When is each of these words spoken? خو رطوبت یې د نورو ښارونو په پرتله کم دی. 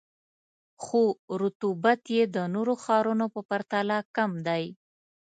خو 0.83 1.01
رطوبت 1.41 2.01
یې 2.15 2.23
د 2.35 2.37
نورو 2.55 2.73
ښارونو 2.83 3.25
په 3.35 3.41
پرتله 3.49 3.97
کم 4.15 4.31
دی. 4.47 4.63